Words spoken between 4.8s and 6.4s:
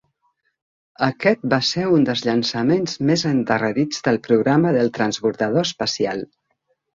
transbordador espacial.